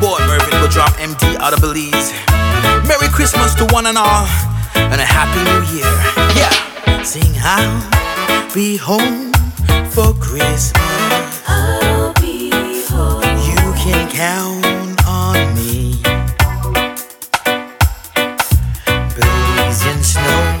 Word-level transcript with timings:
boy 0.00 0.18
Mervin 0.26 0.60
will 0.60 0.68
drop 0.68 0.92
MD 0.94 1.36
out 1.36 1.52
of 1.52 1.60
Belize. 1.60 2.12
Merry 2.86 3.08
Christmas 3.08 3.54
to 3.56 3.64
one 3.72 3.86
and 3.86 3.98
all, 3.98 4.26
and 4.74 5.00
a 5.00 5.04
Happy 5.04 5.42
New 5.50 5.62
Year. 5.74 5.92
Yeah. 6.38 7.02
Sing 7.02 7.34
I'll 7.38 8.54
be 8.54 8.76
home 8.76 9.32
for 9.90 10.12
Christmas. 10.14 11.42
I'll 11.48 12.12
be 12.14 12.50
home. 12.88 13.22
You 13.48 13.60
can 13.82 14.08
count 14.10 15.04
on 15.06 15.54
me. 15.54 16.00
Blazing 19.16 20.02
snow, 20.02 20.60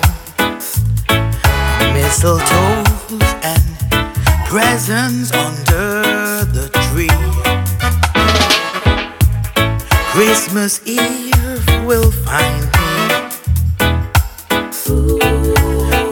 mistletoes, 1.94 3.22
and 3.42 4.46
presents 4.48 5.32
under 5.32 5.95
Christmas 10.16 10.80
Eve 10.86 11.84
will 11.84 12.10
find 12.10 12.64
me 12.72 12.88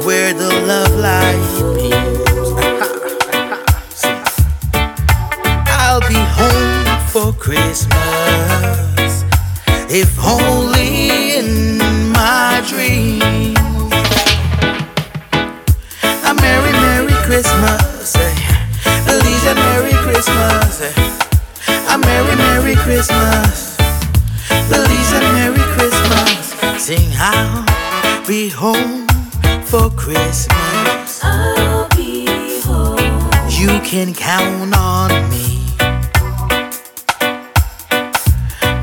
where 0.04 0.34
the 0.34 0.50
love 0.68 0.94
light 1.00 1.40
beams. 1.74 1.94
I'll 5.80 6.06
be 6.06 6.20
home 6.36 6.84
for 7.08 7.32
Christmas, 7.32 9.24
if 9.88 10.18
only 10.22 11.38
in 11.38 11.78
my 12.12 12.62
dreams. 12.68 13.24
A 16.28 16.34
merry, 16.34 16.72
merry 16.72 17.16
Christmas, 17.24 18.14
eh. 18.16 18.34
A 19.06 19.54
merry 19.54 19.94
Christmas, 20.04 20.80
eh. 20.82 20.92
a 21.88 21.96
merry, 21.96 22.36
merry 22.36 22.76
Christmas. 22.76 23.63
Sing 26.84 27.12
I'll 27.14 28.26
be 28.26 28.50
home 28.50 29.06
for 29.64 29.88
Christmas. 29.88 31.24
I'll 31.24 31.88
be 31.96 32.26
home. 32.60 32.98
You 33.48 33.80
can 33.80 34.12
count 34.12 34.76
on 34.76 35.08
me. 35.30 35.64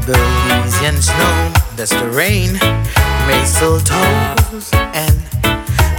Belizean 0.08 0.98
snow, 1.00 1.54
that's 1.76 1.92
the 1.92 2.10
rain, 2.10 2.56
mistletoes, 3.30 4.74
and 4.96 5.22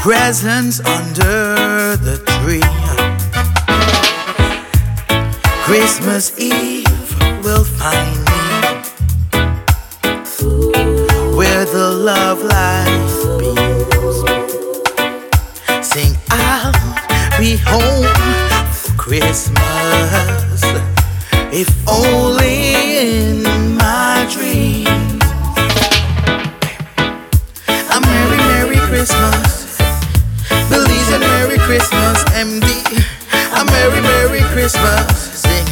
presents 0.00 0.80
under 0.80 1.96
the 1.96 2.18
tree. 2.42 2.67
Christmas 5.62 6.36
Eve 6.36 6.85
will 7.45 7.62
find 7.62 8.21
love 12.02 12.42
light 12.42 13.39
beams. 13.39 14.18
Sing, 15.86 16.17
I'll 16.30 16.73
be 17.39 17.57
home 17.63 18.11
for 18.73 18.92
Christmas, 18.96 20.64
if 21.52 21.70
only 21.89 22.74
in 22.98 23.77
my 23.77 24.27
dreams. 24.33 25.23
A 27.95 28.01
merry, 28.01 28.39
merry 28.51 28.79
Christmas, 28.89 29.79
Belize 30.68 31.12
a 31.12 31.20
merry 31.20 31.58
Christmas, 31.58 32.24
MD. 32.35 32.67
A 33.61 33.64
merry, 33.64 34.01
merry 34.01 34.41
Christmas, 34.51 35.07
sing, 35.39 35.67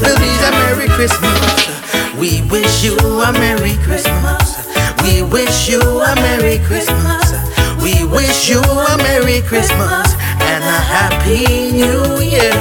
Belize 0.00 0.42
a 0.48 0.50
merry 0.50 0.88
Christmas. 0.88 2.16
We 2.16 2.40
wish 2.50 2.84
you 2.84 2.96
a 2.96 3.32
merry 3.32 3.76
Christmas. 3.84 4.67
We 5.02 5.22
wish 5.22 5.68
you 5.68 5.80
a 5.80 6.14
merry 6.16 6.58
Christmas. 6.66 7.32
We 7.82 8.04
wish 8.04 8.48
you 8.48 8.60
a 8.60 8.96
merry 8.98 9.40
Christmas 9.42 10.14
and 10.40 10.62
a 10.64 10.80
happy 10.94 11.72
new 11.72 12.20
year. 12.20 12.54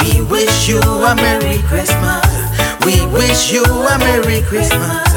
We 0.00 0.22
wish 0.22 0.68
you 0.68 0.80
a 0.80 1.14
merry 1.14 1.58
Christmas. 1.68 2.26
We 2.84 3.06
wish 3.06 3.52
you 3.52 3.64
a 3.64 3.98
merry 3.98 4.42
Christmas. 4.42 5.08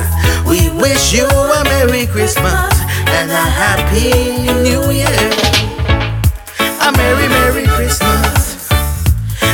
We 0.45 0.69
wish 0.79 1.13
you 1.13 1.27
a 1.27 1.63
merry 1.63 2.05
Christmas 2.07 2.73
and 3.17 3.31
a 3.31 3.45
happy 3.61 4.11
new 4.63 4.91
year. 4.91 5.19
A 6.81 6.91
merry, 6.91 7.27
merry 7.29 7.65
Christmas. 7.75 8.69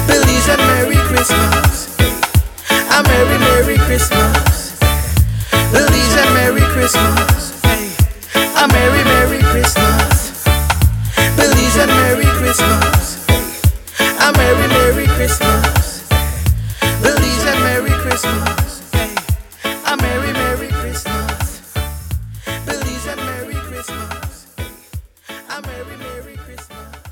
Belize 0.07 0.47
a 0.49 0.57
merry 0.57 0.97
Christmas. 1.07 1.97
A 2.69 3.03
merry, 3.03 3.37
merry 3.39 3.77
Christmas. 3.77 4.30
Christmas. 15.21 16.09
Belize 17.03 17.45
Merry 17.61 17.91
Christmas. 17.91 18.81
A 19.85 19.95
Merry, 19.97 20.33
Merry 20.33 20.67
Christmas. 20.69 21.61
Merry 23.17 23.53
Christmas. 23.53 24.47
A 25.47 25.61
Merry, 25.61 25.97
Merry 25.97 26.37
Christmas. 26.37 27.10